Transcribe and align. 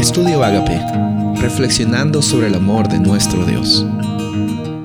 Estudio 0.00 0.42
Agape, 0.42 0.80
reflexionando 1.42 2.22
sobre 2.22 2.46
el 2.46 2.54
amor 2.54 2.88
de 2.88 2.98
nuestro 2.98 3.44
Dios. 3.44 3.84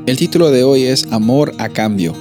El 0.06 0.18
título 0.18 0.52
de 0.52 0.66
hoy 0.66 0.84
es 0.84 1.08
Amor 1.10 1.54
a 1.58 1.70
cambio. 1.70 2.14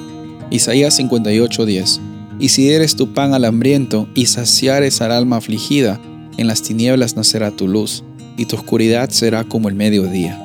Isaías 0.51 0.97
58:10. 1.01 2.01
Y 2.39 2.51
si 2.51 2.71
eres 2.71 2.95
tu 2.95 3.13
pan 3.13 3.35
al 3.35 3.47
hambriento 3.47 4.07
y 4.15 4.27
saciares 4.27 5.01
al 5.01 5.11
alma 5.11 5.39
afligida, 5.39 6.01
en 6.37 6.47
las 6.47 6.63
tinieblas 6.63 7.17
nacerá 7.17 7.51
tu 7.51 7.67
luz, 7.67 8.05
y 8.37 8.47
tu 8.47 8.55
oscuridad 8.55 9.11
será 9.11 9.43
como 9.43 9.69
el 9.69 9.75
mediodía. 9.75 10.41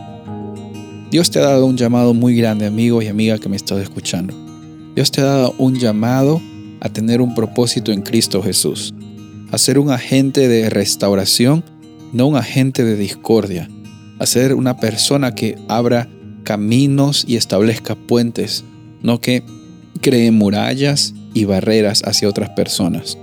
Dios 1.11 1.29
te 1.29 1.37
ha 1.37 1.43
dado 1.43 1.67
un 1.67 1.77
llamado 1.77 2.15
muy 2.15 2.35
grande, 2.35 2.65
amigo 2.65 3.03
y 3.03 3.07
amiga 3.09 3.37
que 3.37 3.47
me 3.47 3.57
estás 3.57 3.77
escuchando. 3.79 4.33
Dios 4.95 5.11
te 5.11 5.21
ha 5.21 5.25
dado 5.25 5.53
un 5.59 5.75
llamado 5.75 6.41
a 6.79 6.89
tener 6.89 7.21
un 7.21 7.35
propósito 7.35 7.91
en 7.91 8.01
Cristo 8.01 8.41
Jesús, 8.41 8.95
a 9.51 9.59
ser 9.59 9.77
un 9.77 9.91
agente 9.91 10.47
de 10.47 10.71
restauración 10.71 11.63
no 12.13 12.27
un 12.27 12.35
agente 12.35 12.83
de 12.83 12.95
discordia, 12.95 13.69
a 14.19 14.25
ser 14.25 14.53
una 14.53 14.77
persona 14.77 15.33
que 15.35 15.57
abra 15.67 16.09
caminos 16.43 17.25
y 17.27 17.35
establezca 17.35 17.95
puentes, 17.95 18.63
no 19.01 19.21
que 19.21 19.43
cree 20.01 20.31
murallas 20.31 21.13
y 21.33 21.45
barreras 21.45 22.03
hacia 22.05 22.29
otras 22.29 22.49
personas. 22.49 23.17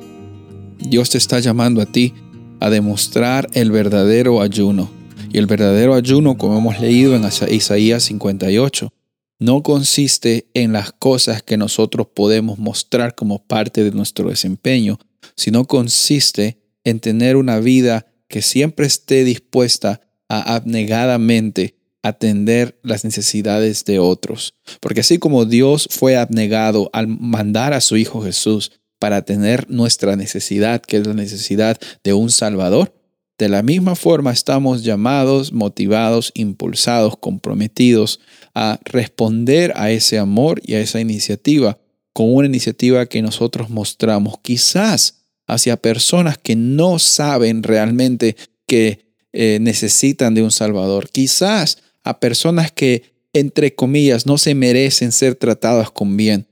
Dios 0.79 1.11
te 1.11 1.19
está 1.19 1.41
llamando 1.41 1.81
a 1.81 1.87
ti 1.87 2.15
a 2.61 2.71
demostrar 2.71 3.49
el 3.53 3.71
verdadero 3.71 4.41
ayuno. 4.41 4.91
Y 5.33 5.39
el 5.39 5.47
verdadero 5.47 5.95
ayuno, 5.95 6.39
como 6.39 6.59
hemos 6.59 6.81
leído 6.81 7.17
en 7.17 7.25
Isaías 7.51 8.05
58, 8.05 8.93
no 9.39 9.63
consiste 9.63 10.47
en 10.55 10.73
las 10.73 10.93
cosas 10.93 11.43
que 11.43 11.57
nosotros 11.57 12.07
podemos 12.15 12.59
mostrar 12.59 13.15
como 13.15 13.43
parte 13.43 13.85
de 13.85 13.91
nuestro 13.91 14.31
desempeño, 14.31 14.99
sino 15.35 15.67
consiste 15.67 16.59
en 16.85 17.01
tener 17.01 17.37
una 17.37 17.59
vida 17.59 18.07
que 18.29 18.43
siempre 18.43 18.87
esté 18.87 19.25
dispuesta 19.25 20.01
a 20.29 20.55
abnegadamente 20.55 21.77
atender 22.03 22.79
las 22.83 23.05
necesidades 23.05 23.85
de 23.85 23.99
otros. 23.99 24.55
Porque 24.81 25.01
así 25.01 25.19
como 25.19 25.45
Dios 25.45 25.89
fue 25.91 26.17
abnegado 26.17 26.91
al 26.93 27.09
mandar 27.09 27.73
a 27.73 27.81
su 27.81 27.97
Hijo 27.97 28.23
Jesús 28.23 28.73
para 28.99 29.23
tener 29.23 29.69
nuestra 29.69 30.17
necesidad, 30.17 30.81
que 30.81 30.99
es 30.99 31.07
la 31.07 31.15
necesidad 31.15 31.79
de 32.03 32.15
un 32.15 32.31
Salvador, 32.31 32.95
de 33.39 33.49
la 33.51 33.63
misma 33.63 33.97
forma 33.97 34.33
estamos 34.33 34.83
llamados, 34.83 35.53
motivados, 35.53 36.33
impulsados, 36.35 37.19
comprometidos 37.19 38.21
a 38.55 38.81
responder 38.85 39.75
a 39.77 39.91
ese 39.91 40.19
amor 40.19 40.63
y 40.65 40.75
a 40.75 40.81
esa 40.81 41.01
iniciativa 41.01 41.79
con 42.15 42.35
una 42.35 42.47
iniciativa 42.47 43.05
que 43.05 43.21
nosotros 43.21 43.69
mostramos. 43.69 44.37
Quizás 44.41 45.26
hacia 45.47 45.77
personas 45.77 46.39
que 46.39 46.57
no 46.57 46.99
saben 46.99 47.63
realmente 47.63 48.37
que 48.67 49.07
eh, 49.33 49.59
necesitan 49.61 50.35
de 50.35 50.43
un 50.43 50.51
Salvador. 50.51 51.09
Quizás 51.11 51.79
a 52.03 52.21
personas 52.21 52.73
que, 52.73 53.15
entre 53.33 53.75
comillas, 53.75 54.27
no 54.27 54.39
se 54.39 54.55
merecen 54.55 55.13
ser 55.13 55.35
tratadas 55.35 55.91
con 55.91 56.17
bien. 56.17 56.49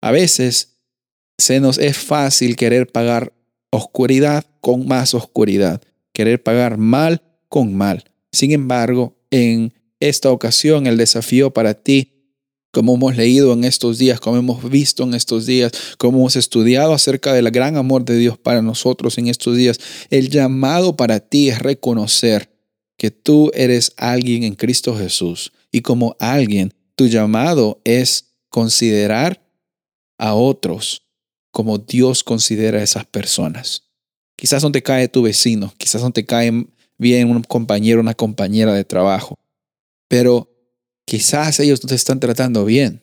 A 0.00 0.10
veces 0.10 0.78
se 1.38 1.60
nos 1.60 1.78
es 1.78 1.96
fácil 1.96 2.56
querer 2.56 2.86
pagar 2.86 3.32
oscuridad 3.70 4.44
con 4.60 4.86
más 4.86 5.14
oscuridad, 5.14 5.82
querer 6.12 6.42
pagar 6.42 6.78
mal 6.78 7.22
con 7.48 7.74
mal. 7.74 8.04
Sin 8.32 8.52
embargo, 8.52 9.16
en 9.30 9.72
esta 10.00 10.30
ocasión 10.30 10.86
el 10.86 10.96
desafío 10.96 11.52
para 11.52 11.74
ti 11.74 12.11
como 12.72 12.94
hemos 12.94 13.16
leído 13.16 13.52
en 13.52 13.64
estos 13.64 13.98
días, 13.98 14.18
como 14.18 14.38
hemos 14.38 14.68
visto 14.68 15.04
en 15.04 15.14
estos 15.14 15.46
días, 15.46 15.72
como 15.98 16.18
hemos 16.18 16.36
estudiado 16.36 16.94
acerca 16.94 17.32
del 17.34 17.50
gran 17.50 17.76
amor 17.76 18.04
de 18.04 18.16
Dios 18.16 18.38
para 18.38 18.62
nosotros 18.62 19.18
en 19.18 19.28
estos 19.28 19.56
días, 19.56 19.78
el 20.10 20.30
llamado 20.30 20.96
para 20.96 21.20
ti 21.20 21.50
es 21.50 21.58
reconocer 21.58 22.50
que 22.96 23.10
tú 23.10 23.50
eres 23.54 23.92
alguien 23.96 24.42
en 24.42 24.54
Cristo 24.54 24.96
Jesús 24.96 25.52
y 25.70 25.82
como 25.82 26.16
alguien, 26.18 26.74
tu 26.96 27.06
llamado 27.06 27.80
es 27.84 28.34
considerar 28.48 29.42
a 30.18 30.34
otros 30.34 31.02
como 31.50 31.78
Dios 31.78 32.24
considera 32.24 32.78
a 32.78 32.82
esas 32.82 33.04
personas. 33.04 33.84
Quizás 34.36 34.62
no 34.62 34.72
te 34.72 34.82
cae 34.82 35.08
tu 35.08 35.22
vecino, 35.22 35.72
quizás 35.76 36.02
no 36.02 36.10
te 36.10 36.24
cae 36.24 36.66
bien 36.96 37.30
un 37.30 37.42
compañero, 37.42 38.00
una 38.00 38.14
compañera 38.14 38.72
de 38.72 38.84
trabajo, 38.84 39.38
pero 40.08 40.51
Quizás 41.06 41.60
ellos 41.60 41.82
no 41.82 41.88
te 41.88 41.94
están 41.94 42.20
tratando 42.20 42.64
bien. 42.64 43.02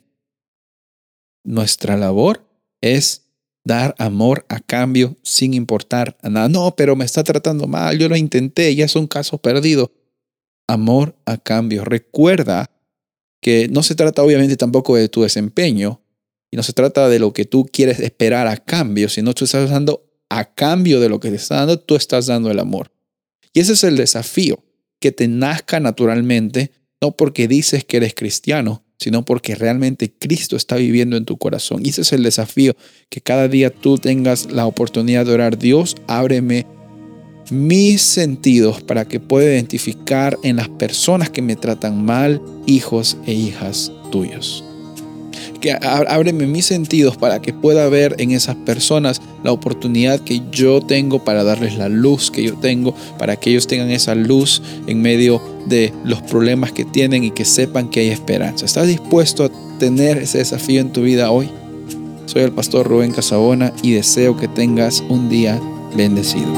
Nuestra 1.44 1.98
labor 1.98 2.46
es 2.82 3.30
dar 3.64 3.96
amor 3.98 4.46
a 4.50 4.60
cambio 4.60 5.18
sin 5.24 5.54
importar 5.54 6.18
a 6.22 6.30
nada. 6.30 6.50
No, 6.50 6.76
pero 6.76 6.96
me 6.96 7.06
está 7.06 7.24
tratando 7.24 7.68
mal, 7.68 7.98
yo 7.98 8.10
lo 8.10 8.16
intenté, 8.16 8.74
ya 8.76 8.86
es 8.86 8.96
un 8.96 9.08
caso 9.08 9.38
perdido. 9.38 9.92
Amor 10.68 11.16
a 11.26 11.38
cambio. 11.38 11.84
Recuerda 11.84 12.72
que 13.42 13.68
no 13.70 13.84
se 13.84 13.96
trata 13.96 14.24
obviamente 14.24 14.58
tampoco 14.58 14.96
de 14.96 15.10
tu 15.10 15.24
desempeño 15.24 16.02
y 16.52 16.58
no 16.58 16.64
se 16.64 16.74
trata 16.74 17.10
de 17.10 17.20
lo 17.20 17.34
que 17.34 17.46
tú 17.46 17.66
quieres 17.72 18.00
esperar 18.00 18.48
a 18.48 18.58
cambio, 18.58 19.10
sino 19.10 19.34
tú 19.34 19.46
estás 19.46 19.70
dando 19.70 20.10
a 20.30 20.54
cambio 20.54 21.00
de 21.00 21.10
lo 21.10 21.20
que 21.20 21.30
te 21.30 21.36
está 21.36 21.58
dando, 21.58 21.80
tú 21.80 21.96
estás 21.96 22.28
dando 22.28 22.52
el 22.52 22.60
amor. 22.60 22.92
Y 23.54 23.62
ese 23.62 23.74
es 23.74 23.84
el 23.84 23.98
desafío, 23.98 24.64
que 25.00 25.12
te 25.12 25.28
nazca 25.28 25.80
naturalmente 25.80 26.72
no 27.02 27.12
porque 27.12 27.48
dices 27.48 27.84
que 27.86 27.98
eres 27.98 28.14
cristiano, 28.14 28.84
sino 28.98 29.24
porque 29.24 29.56
realmente 29.56 30.12
Cristo 30.12 30.56
está 30.56 30.76
viviendo 30.76 31.16
en 31.16 31.26
tu 31.26 31.38
corazón. 31.38 31.86
Y 31.86 31.90
ese 31.90 32.02
es 32.02 32.12
el 32.12 32.24
desafío, 32.24 32.76
que 33.10 33.22
cada 33.22 33.48
día 33.48 33.70
tú 33.70 33.98
tengas 33.98 34.52
la 34.52 34.66
oportunidad 34.66 35.26
de 35.26 35.34
orar, 35.34 35.58
Dios, 35.58 35.96
ábreme 36.08 36.66
mis 37.50 38.02
sentidos 38.02 38.84
para 38.84 39.08
que 39.08 39.20
pueda 39.20 39.52
identificar 39.52 40.38
en 40.44 40.58
las 40.58 40.70
personas 40.70 41.30
que 41.30 41.42
me 41.42 41.56
tratan 41.56 42.06
mal, 42.06 42.42
hijos 42.68 43.18
e 43.26 43.34
hijas 43.34 43.92
tuyos 44.12 44.69
que 45.60 45.72
ábreme 45.72 46.48
mis 46.48 46.66
sentidos 46.66 47.18
para 47.18 47.42
que 47.42 47.54
pueda 47.54 47.88
ver 47.90 48.16
en 48.20 48.32
esas 48.32 48.56
personas 48.56 49.22
la 49.44 49.52
oportunidad 49.52 50.20
que 50.20 50.42
yo 50.52 50.82
tengo 50.82 51.24
para 51.24 51.44
darles 51.44 51.78
la 51.78 51.90
luz 51.90 52.32
que 52.32 52.44
yo 52.44 52.56
tengo, 52.56 52.96
para 53.18 53.36
que 53.36 53.52
ellos 53.52 53.68
tengan 53.68 53.92
esa 53.92 54.16
luz 54.16 54.62
en 54.88 55.02
medio 55.02 55.42
de 55.68 55.94
los 56.04 56.22
problemas 56.22 56.72
que 56.72 56.86
tienen 56.86 57.24
y 57.24 57.32
que 57.32 57.46
sepan 57.46 57.90
que 57.90 58.02
hay 58.02 58.10
esperanza. 58.10 58.66
¿Estás 58.66 58.88
dispuesto 58.88 59.46
a 59.46 59.78
tener 59.80 60.18
ese 60.18 60.40
desafío 60.40 60.82
en 60.82 60.92
tu 60.92 61.02
vida 61.02 61.32
hoy? 61.32 61.50
Soy 62.26 62.44
el 62.44 62.52
pastor 62.52 62.88
Rubén 62.88 63.12
Casabona 63.12 63.74
y 63.82 63.94
deseo 63.94 64.38
que 64.38 64.48
tengas 64.48 65.04
un 65.10 65.30
día 65.30 65.60
bendecido. 65.96 66.54